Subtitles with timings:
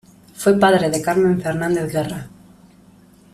[0.33, 2.27] Fue padre de Carmen Fernández-Guerra.